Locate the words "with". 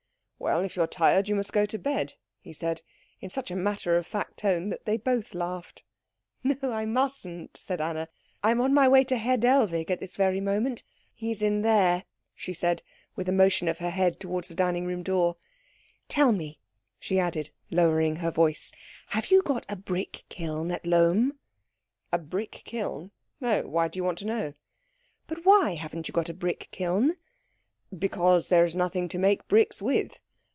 13.15-13.29, 29.83-30.19